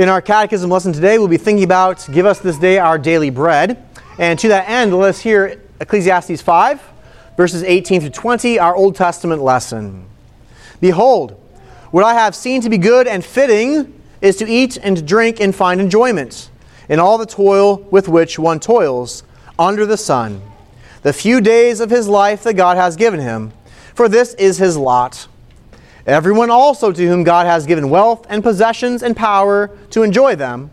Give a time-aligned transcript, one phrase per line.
[0.00, 3.28] In our catechism lesson today, we'll be thinking about give us this day our daily
[3.28, 3.86] bread.
[4.18, 6.82] And to that end, let us hear Ecclesiastes 5,
[7.36, 10.06] verses 18 through 20, our Old Testament lesson.
[10.80, 11.32] Behold,
[11.90, 13.92] what I have seen to be good and fitting
[14.22, 16.48] is to eat and to drink and find enjoyment
[16.88, 19.22] in all the toil with which one toils
[19.58, 20.40] under the sun,
[21.02, 23.52] the few days of his life that God has given him,
[23.94, 25.28] for this is his lot.
[26.06, 30.70] Everyone also to whom God has given wealth and possessions and power to enjoy them,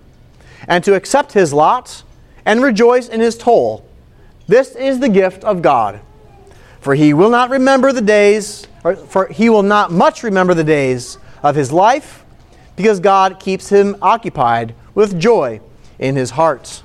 [0.68, 2.04] and to accept his lot
[2.46, 3.86] and rejoice in his toil.
[4.48, 6.00] This is the gift of God.
[6.80, 10.64] For he will not remember the days, or for he will not much remember the
[10.64, 12.24] days of his life,
[12.76, 15.60] because God keeps him occupied with joy
[16.00, 16.84] in his heart.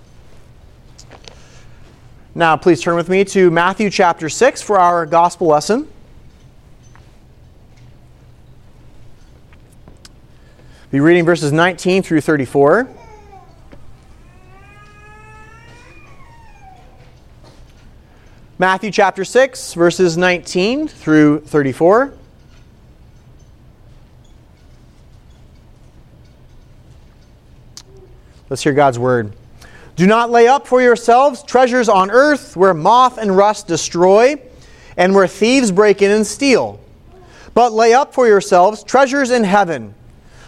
[2.34, 5.91] Now, please turn with me to Matthew chapter 6 for our gospel lesson.
[10.92, 12.86] Be reading verses 19 through 34.
[18.58, 22.12] Matthew chapter 6, verses 19 through 34.
[28.50, 29.32] Let's hear God's word.
[29.96, 34.34] Do not lay up for yourselves treasures on earth where moth and rust destroy
[34.98, 36.78] and where thieves break in and steal.
[37.54, 39.94] But lay up for yourselves treasures in heaven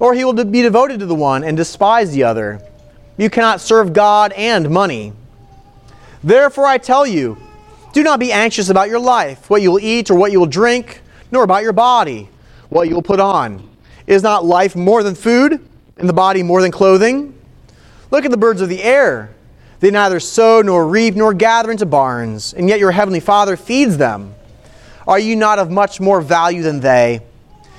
[0.00, 2.60] or he will be devoted to the one and despise the other.
[3.16, 5.12] You cannot serve God and money.
[6.22, 7.36] Therefore, I tell you,
[7.92, 10.46] do not be anxious about your life, what you will eat or what you will
[10.46, 11.00] drink,
[11.30, 12.28] nor about your body,
[12.68, 13.68] what you will put on.
[14.06, 15.64] Is not life more than food,
[15.96, 17.34] and the body more than clothing?
[18.10, 19.34] Look at the birds of the air.
[19.80, 23.96] They neither sow nor reap nor gather into barns, and yet your heavenly Father feeds
[23.96, 24.34] them.
[25.06, 27.20] Are you not of much more value than they?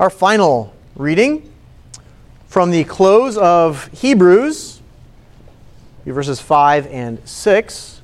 [0.00, 1.52] Our final reading
[2.46, 4.80] from the close of Hebrews,
[6.06, 8.00] verses 5 and 6.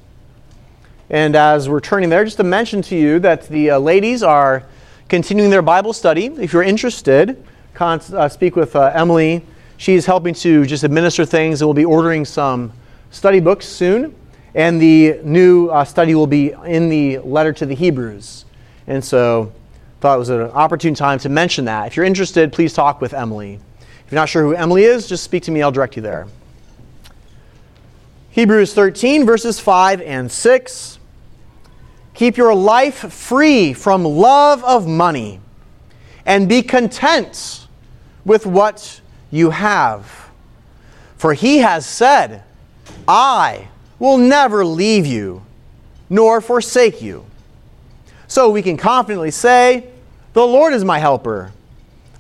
[1.09, 4.65] And as we're turning there, just to mention to you that the uh, ladies are
[5.09, 6.27] continuing their Bible study.
[6.27, 7.43] If you're interested,
[7.73, 9.43] con- uh, speak with uh, Emily.
[9.79, 12.75] She's helping to just administer things, and we'll be ordering some
[13.11, 14.15] study books soon.
[14.55, 18.45] And the new uh, study will be in the letter to the Hebrews.
[18.87, 19.51] And so
[20.01, 21.87] thought it was an opportune time to mention that.
[21.87, 23.61] If you're interested, please talk with Emily.
[23.81, 25.63] If you're not sure who Emily is, just speak to me.
[25.63, 26.27] I'll direct you there.
[28.31, 30.99] Hebrews 13, verses 5 and 6.
[32.15, 35.41] Keep your life free from love of money
[36.27, 37.67] and be content
[38.25, 40.31] with what you have.
[41.17, 42.43] For he has said,
[43.09, 43.69] I
[43.99, 45.43] will never leave you
[46.11, 47.25] nor forsake you.
[48.29, 49.89] So we can confidently say,
[50.33, 51.53] The Lord is my helper.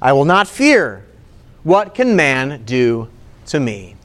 [0.00, 1.04] I will not fear.
[1.62, 3.08] What can man do
[3.46, 3.96] to me?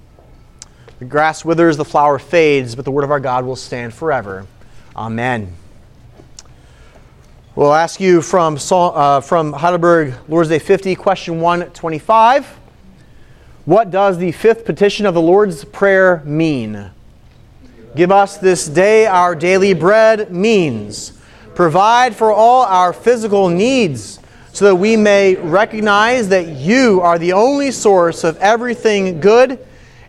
[1.00, 4.45] The grass withers, the flower fades, but the word of our God will stand forever.
[4.95, 5.53] Amen.
[7.56, 12.45] We'll ask you from, uh, from Heidelberg Lord's Day 50, question 125.
[13.65, 16.92] What does the fifth petition of the Lord's Prayer mean?
[17.95, 21.20] Give us this day our daily bread means
[21.56, 24.19] Provide for all our physical needs,
[24.53, 29.59] so that we may recognize that you are the only source of everything good,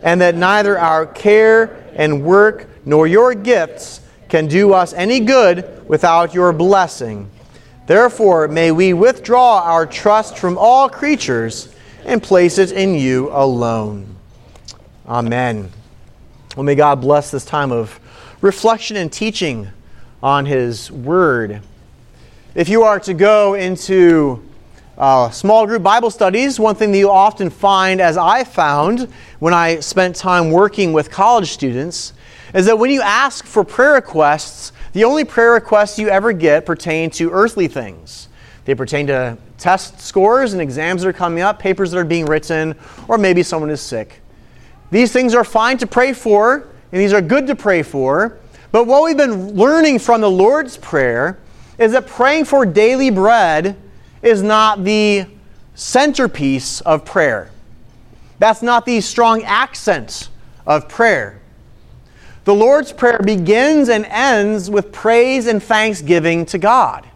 [0.01, 5.87] and that neither our care and work nor your gifts can do us any good
[5.87, 7.29] without your blessing.
[7.85, 11.73] Therefore, may we withdraw our trust from all creatures
[12.05, 14.15] and place it in you alone.
[15.07, 15.69] Amen.
[16.55, 17.99] Well, may God bless this time of
[18.41, 19.69] reflection and teaching
[20.23, 21.61] on His Word.
[22.55, 24.41] If you are to go into
[24.97, 29.09] uh, small group Bible studies, one thing that you often find, as I found
[29.39, 32.13] when I spent time working with college students,
[32.53, 36.65] is that when you ask for prayer requests, the only prayer requests you ever get
[36.65, 38.29] pertain to earthly things.
[38.63, 42.27] They pertain to test scores and exams that are coming up, papers that are being
[42.27, 42.75] written,
[43.09, 44.21] or maybe someone is sick.
[44.89, 48.37] These things are fine to pray for, and these are good to pray for.
[48.73, 51.37] But what we've been learning from the Lord's Prayer
[51.77, 53.77] is that praying for daily bread
[54.23, 55.27] is not the
[55.75, 57.51] centerpiece of prayer.
[58.39, 60.27] That's not the strong accent
[60.65, 61.39] of prayer.
[62.45, 67.07] The Lord's Prayer begins and ends with praise and thanksgiving to God.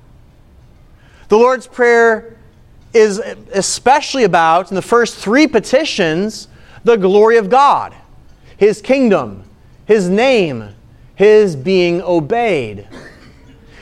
[1.30, 2.38] The Lord's Prayer
[2.94, 3.18] is
[3.51, 6.50] especially about, in the first three petitions,
[6.83, 7.95] the glory of God,
[8.57, 9.44] His kingdom,
[9.88, 10.75] His name,
[11.18, 12.88] His being obeyed.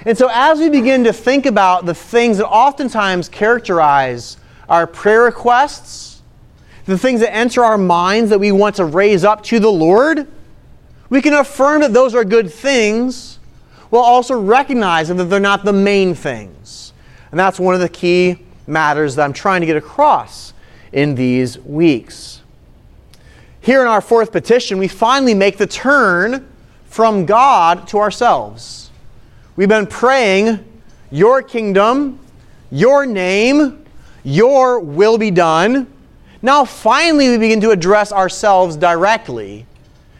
[0.05, 4.37] And so, as we begin to think about the things that oftentimes characterize
[4.69, 6.21] our prayer requests,
[6.85, 10.27] the things that enter our minds that we want to raise up to the Lord,
[11.09, 13.39] we can affirm that those are good things
[13.89, 16.93] while also recognizing that they're not the main things.
[17.31, 18.37] And that's one of the key
[18.67, 20.53] matters that I'm trying to get across
[20.93, 22.41] in these weeks.
[23.59, 26.47] Here in our fourth petition, we finally make the turn
[26.95, 28.89] from God to ourselves.
[29.57, 30.63] We've been praying,
[31.11, 32.19] Your kingdom,
[32.71, 33.83] Your name,
[34.23, 35.91] Your will be done.
[36.41, 39.65] Now, finally, we begin to address ourselves directly,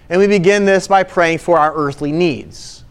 [0.10, 2.83] and we begin this by praying for our earthly needs.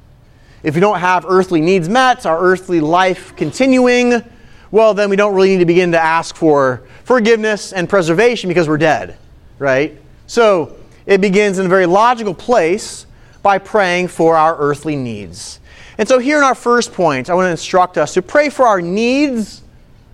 [0.63, 4.25] If we don't have earthly needs met, our earthly life continuing,
[4.71, 8.67] well, then we don't really need to begin to ask for forgiveness and preservation because
[8.67, 9.19] we're dead,
[9.59, 10.01] right?
[10.27, 13.05] So it begins in a very logical place
[13.45, 15.61] by praying for our earthly needs.
[15.99, 18.67] And so, here in our first point, I want to instruct us to pray for
[18.67, 19.63] our needs,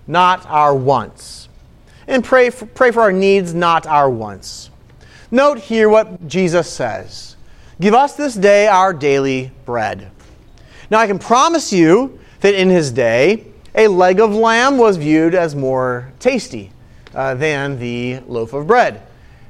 [0.05, 1.49] not our wants.
[2.07, 4.69] And pray for, pray for our needs, not our wants.
[5.31, 7.35] Note here what Jesus says
[7.79, 10.11] Give us this day our daily bread.
[10.91, 15.33] Now, I can promise you that in his day, a leg of lamb was viewed
[15.33, 16.71] as more tasty
[17.15, 19.01] uh, than the loaf of bread.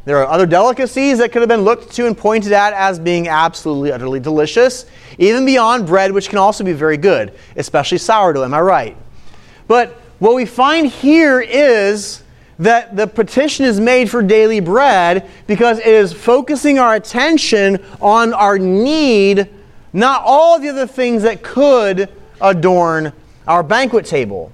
[0.04, 3.28] There are other delicacies that could have been looked to and pointed at as being
[3.28, 4.88] absolutely, utterly delicious,
[5.20, 8.98] even beyond bread, which can also be very good, especially sourdough, am I right?
[9.68, 12.24] But what we find here is
[12.58, 18.34] that the petition is made for daily bread because it is focusing our attention on
[18.34, 19.50] our need,
[19.94, 22.10] not all the other things that could
[22.40, 23.14] adorn
[23.48, 24.52] our banquet table.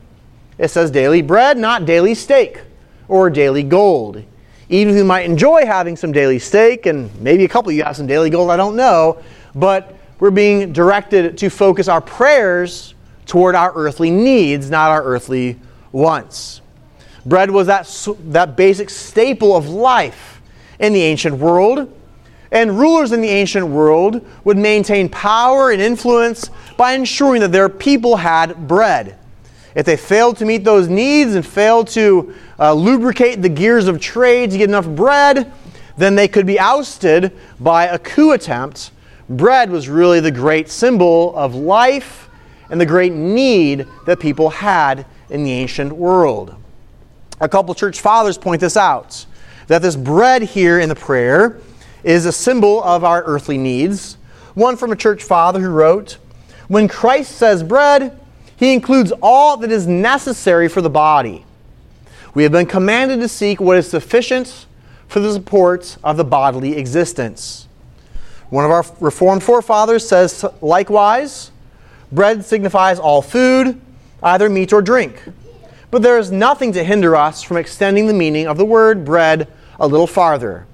[0.57, 2.61] It says daily bread, not daily steak
[3.07, 4.23] or daily gold.
[4.69, 7.83] Even if you might enjoy having some daily steak, and maybe a couple of you
[7.83, 9.21] have some daily gold, I don't know,
[9.55, 12.93] but we're being directed to focus our prayers
[13.25, 15.57] toward our earthly needs, not our earthly
[15.91, 16.61] wants.
[17.25, 17.87] Bread was that,
[18.31, 20.41] that basic staple of life
[20.79, 21.93] in the ancient world,
[22.51, 27.69] and rulers in the ancient world would maintain power and influence by ensuring that their
[27.69, 29.16] people had bread.
[29.77, 34.01] If they failed to meet those needs and failed to uh, lubricate the gears of
[34.01, 35.53] trade to get enough bread,
[35.97, 38.89] then they could be ousted by a coup attempt.
[39.29, 42.27] Bread was really the great symbol of life
[42.71, 46.55] and the great need that people had in the ancient world.
[47.39, 49.27] A couple church fathers point this out
[49.67, 51.59] that this bread here in the prayer
[52.03, 54.17] is a symbol of our earthly needs.
[54.55, 56.17] One from a church father who wrote,
[56.67, 58.19] When Christ says bread,
[58.57, 61.45] he includes all that is necessary for the body
[62.37, 64.67] we have been commanded to seek what is sufficient
[65.07, 67.67] for the support of the bodily existence.
[68.51, 71.49] One of our Reformed forefathers says likewise,
[72.11, 73.81] bread signifies all food,
[74.21, 75.19] either meat or drink.
[75.89, 79.47] But there is nothing to hinder us from extending the meaning of the word bread
[79.79, 80.67] a little farther.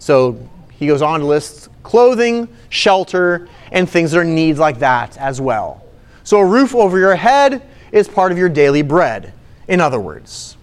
[0.00, 0.36] So
[0.72, 5.40] he goes on to list clothing, shelter, and things that are needs like that as
[5.40, 5.84] well.
[6.24, 7.62] So a roof over your head
[7.92, 9.32] is part of your daily bread,
[9.68, 10.56] in other words.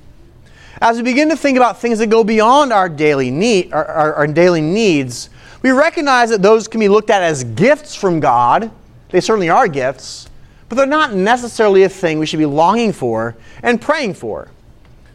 [0.81, 4.13] As we begin to think about things that go beyond our daily need, our, our,
[4.15, 5.29] our daily needs,
[5.61, 8.71] we recognize that those can be looked at as gifts from God.
[9.09, 10.27] They certainly are gifts,
[10.67, 14.49] but they're not necessarily a thing we should be longing for and praying for.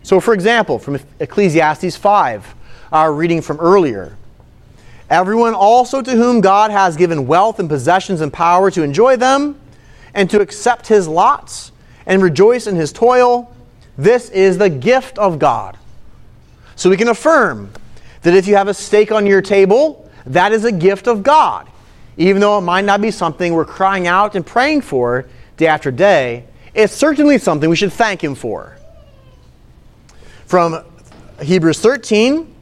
[0.05, 2.55] So, for example, from Ecclesiastes 5,
[2.93, 4.17] our reading from earlier
[5.09, 9.57] Everyone also to whom God has given wealth and possessions and power to enjoy them
[10.17, 11.71] and to accept his lots
[12.07, 13.55] and rejoice in his toil,
[13.99, 15.77] this is the gift of God.
[16.75, 17.71] So we can affirm
[18.23, 21.69] that if you have a steak on your table, that is a gift of God.
[22.17, 25.91] Even though it might not be something we're crying out and praying for day after
[25.91, 26.45] day,
[26.75, 28.77] it's certainly something we should thank Him for.
[30.47, 30.83] From
[31.43, 32.55] Hebrews 13,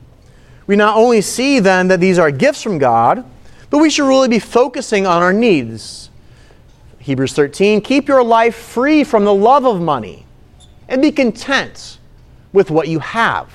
[0.66, 3.24] we not only see then that these are gifts from God,
[3.70, 6.10] but we should really be focusing on our needs.
[7.04, 10.24] Hebrews 13, keep your life free from the love of money
[10.88, 11.98] and be content
[12.54, 13.50] with what you have.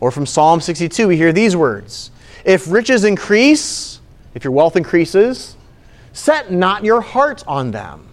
[0.00, 2.10] Or from Psalm 62, we hear these words
[2.44, 4.00] If riches increase,
[4.34, 5.56] if your wealth increases,
[6.12, 8.08] set not your heart on them.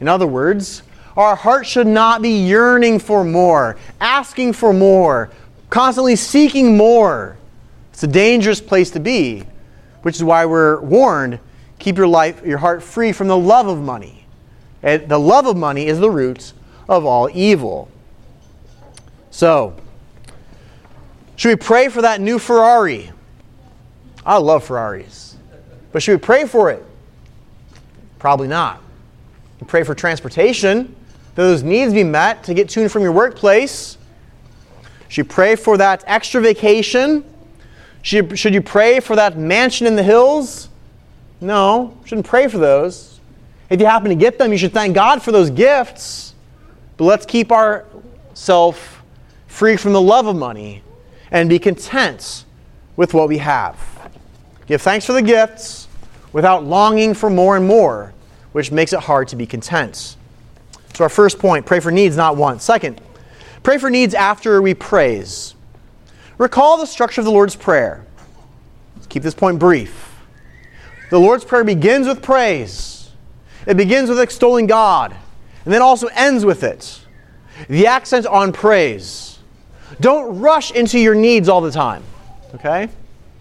[0.00, 0.82] In other words,
[1.16, 5.30] our heart should not be yearning for more, asking for more,
[5.70, 7.36] constantly seeking more.
[7.92, 9.44] It's a dangerous place to be,
[10.02, 11.38] which is why we're warned
[11.78, 14.26] keep your life, your heart free from the love of money.
[14.82, 16.52] And the love of money is the root
[16.88, 17.90] of all evil.
[19.30, 19.74] So,
[21.36, 23.12] should we pray for that new Ferrari?
[24.24, 25.36] I love Ferraris.
[25.92, 26.84] But should we pray for it?
[28.18, 28.82] Probably not.
[29.66, 30.94] Pray for transportation,
[31.34, 33.96] those needs be met to get to and from your workplace.
[35.08, 37.24] Should you pray for that extra vacation?
[38.02, 40.68] Should you pray for that mansion in the hills?
[41.40, 43.20] No, shouldn't pray for those.
[43.70, 46.34] If you happen to get them, you should thank God for those gifts.
[46.96, 48.78] But let's keep ourselves
[49.46, 50.82] free from the love of money
[51.30, 52.44] and be content
[52.96, 53.78] with what we have.
[54.66, 55.88] Give thanks for the gifts
[56.32, 58.12] without longing for more and more,
[58.52, 60.16] which makes it hard to be content.
[60.94, 62.64] So, our first point pray for needs, not wants.
[62.64, 63.00] Second,
[63.62, 65.54] Pray for needs after we praise.
[66.38, 68.04] Recall the structure of the Lord's Prayer.
[68.94, 70.07] Let's keep this point brief.
[71.10, 73.10] The Lord's Prayer begins with praise,
[73.66, 75.14] it begins with extolling God,
[75.64, 77.00] and then also ends with it.
[77.68, 79.38] The accent on praise.
[80.00, 82.04] Don't rush into your needs all the time.
[82.54, 82.88] Okay?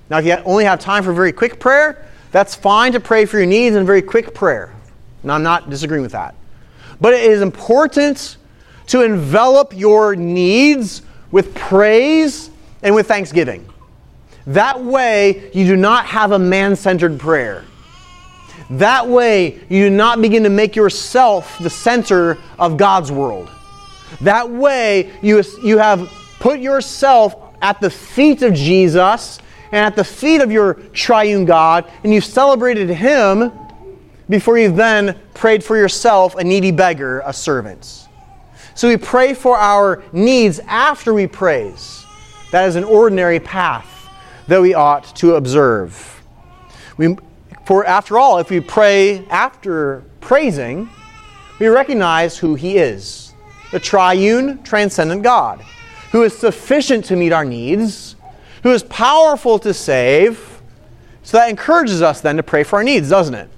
[0.09, 3.37] Now, if you only have time for very quick prayer, that's fine to pray for
[3.37, 4.73] your needs in very quick prayer.
[5.23, 6.35] And I'm not disagreeing with that.
[6.99, 8.37] But it is important
[8.87, 12.49] to envelop your needs with praise
[12.81, 13.67] and with thanksgiving.
[14.47, 17.65] That way, you do not have a man centered prayer.
[18.69, 23.49] That way, you do not begin to make yourself the center of God's world.
[24.21, 29.39] That way, you, you have put yourself at the feet of Jesus
[29.73, 33.51] and at the feet of your triune God, and you've celebrated Him
[34.29, 38.07] before you then prayed for yourself, a needy beggar, a servant.
[38.75, 42.05] So we pray for our needs after we praise.
[42.51, 43.96] That is an ordinary path
[44.47, 46.23] that we ought to observe.
[46.97, 47.17] We,
[47.65, 50.89] for after all, if we pray after praising,
[51.59, 53.33] we recognize who He is
[53.71, 55.61] the triune, transcendent God,
[56.11, 58.15] who is sufficient to meet our needs,
[58.63, 60.61] who is powerful to save.
[61.23, 63.49] So that encourages us then to pray for our needs, doesn't it?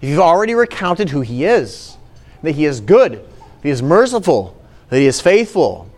[0.00, 1.98] If you've already recounted who He is,
[2.42, 4.58] that He is good, that he is merciful,
[4.88, 5.90] that He is faithful.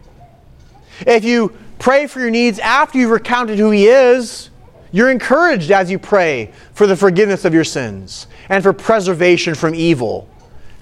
[1.07, 4.51] If you pray for your needs after you've recounted who He is,
[4.91, 9.75] you're encouraged as you pray for the forgiveness of your sins and for preservation from
[9.75, 10.29] evil,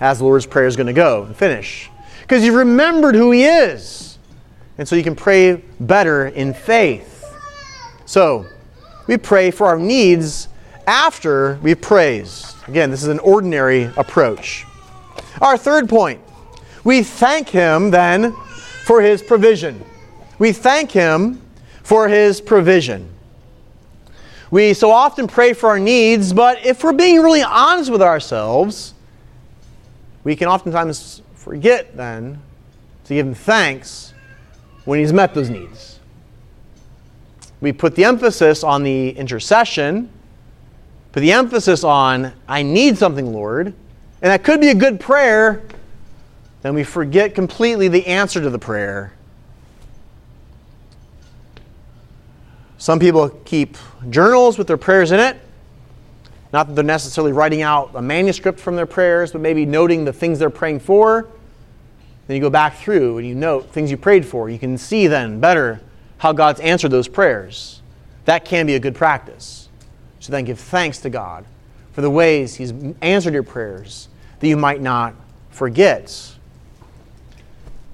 [0.01, 1.91] as the Lord's Prayer is going to go and finish.
[2.23, 4.19] Because you've remembered who He is.
[4.79, 7.25] And so you can pray better in faith.
[8.05, 8.47] So,
[9.07, 10.49] we pray for our needs
[10.87, 12.55] after we've praised.
[12.69, 14.65] Again, this is an ordinary approach.
[15.41, 16.21] Our third point
[16.85, 18.33] we thank Him then
[18.85, 19.85] for His provision.
[20.39, 21.41] We thank Him
[21.83, 23.09] for His provision.
[24.51, 28.95] We so often pray for our needs, but if we're being really honest with ourselves,
[30.25, 32.41] we can oftentimes forget then
[33.05, 34.13] to give Him thanks
[34.85, 36.01] when He's met those needs.
[37.61, 40.11] We put the emphasis on the intercession,
[41.13, 43.69] put the emphasis on, I need something, Lord.
[44.23, 45.63] And that could be a good prayer,
[46.63, 49.13] then we forget completely the answer to the prayer.
[52.87, 53.77] Some people keep
[54.11, 55.37] journals with their prayers in it.
[56.53, 60.13] Not that they're necessarily writing out a manuscript from their prayers, but maybe noting the
[60.13, 61.27] things they're praying for.
[62.29, 64.49] Then you go back through and you note things you prayed for.
[64.49, 65.81] You can see then better
[66.19, 67.83] how God's answered those prayers.
[68.25, 69.69] That can be a good practice.
[70.21, 71.45] So then give thanks to God
[71.91, 74.07] for the ways He's answered your prayers,
[74.39, 75.13] that you might not
[75.51, 76.37] forget.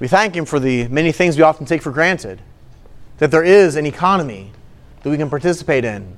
[0.00, 2.42] We thank Him for the many things we often take for granted,
[3.16, 4.52] that there is an economy
[5.02, 6.16] that we can participate in.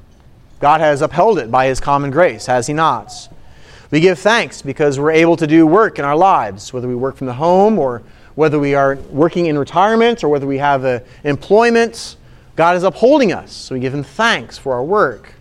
[0.61, 3.13] God has upheld it by His common grace, has He not?
[3.91, 7.17] We give thanks because we're able to do work in our lives, whether we work
[7.17, 8.03] from the home or
[8.35, 12.17] whether we are working in retirement or whether we have a, employment.
[12.57, 15.35] God is upholding us, so we give Him thanks for our work.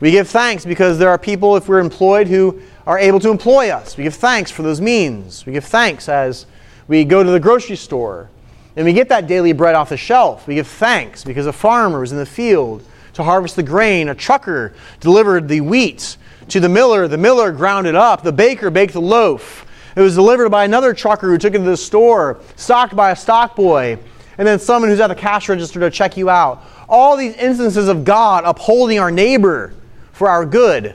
[0.00, 3.70] We give thanks because there are people, if we're employed, who are able to employ
[3.70, 3.96] us.
[3.96, 5.46] We give thanks for those means.
[5.46, 6.46] We give thanks as
[6.88, 8.28] we go to the grocery store
[8.76, 10.46] and we get that daily bread off the shelf.
[10.46, 12.82] We give thanks because a farmer was in the field
[13.14, 14.08] to harvest the grain.
[14.08, 16.16] A trucker delivered the wheat
[16.48, 17.06] to the miller.
[17.08, 18.22] The miller ground it up.
[18.22, 19.66] The baker baked the loaf.
[19.94, 23.16] It was delivered by another trucker who took it to the store, stocked by a
[23.16, 23.98] stock boy,
[24.38, 26.64] and then someone who's at the cash register to check you out.
[26.88, 29.74] All these instances of God upholding our neighbor
[30.12, 30.94] for our good,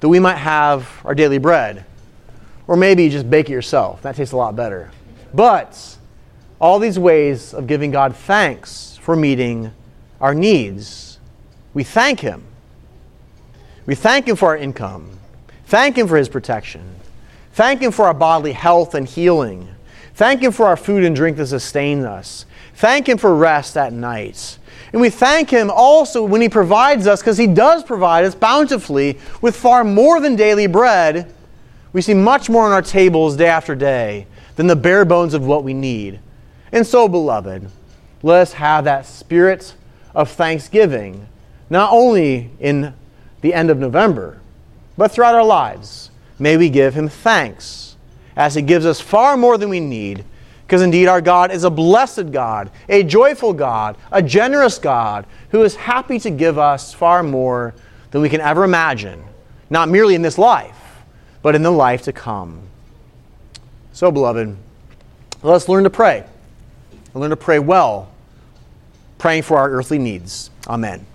[0.00, 1.84] that we might have our daily bread.
[2.66, 4.02] Or maybe you just bake it yourself.
[4.02, 4.90] That tastes a lot better.
[5.32, 5.93] But
[6.60, 9.72] all these ways of giving God thanks for meeting
[10.20, 11.18] our needs.
[11.74, 12.44] We thank Him.
[13.86, 15.18] We thank Him for our income.
[15.66, 16.94] Thank Him for His protection.
[17.52, 19.68] Thank Him for our bodily health and healing.
[20.14, 22.46] Thank Him for our food and drink that sustains us.
[22.76, 24.58] Thank Him for rest at night.
[24.92, 29.18] And we thank Him also when He provides us, because He does provide us bountifully
[29.42, 31.34] with far more than daily bread.
[31.92, 35.44] We see much more on our tables day after day than the bare bones of
[35.44, 36.20] what we need.
[36.74, 37.70] And so, beloved,
[38.24, 39.74] let us have that spirit
[40.12, 41.28] of thanksgiving,
[41.70, 42.92] not only in
[43.42, 44.40] the end of November,
[44.96, 46.10] but throughout our lives.
[46.36, 47.94] May we give him thanks
[48.34, 50.24] as he gives us far more than we need,
[50.66, 55.62] because indeed our God is a blessed God, a joyful God, a generous God who
[55.62, 57.72] is happy to give us far more
[58.10, 59.22] than we can ever imagine,
[59.70, 61.04] not merely in this life,
[61.40, 62.62] but in the life to come.
[63.92, 64.56] So, beloved,
[65.44, 66.24] let us learn to pray
[67.14, 68.10] and learn to pray well,
[69.18, 70.50] praying for our earthly needs.
[70.68, 71.06] Amen.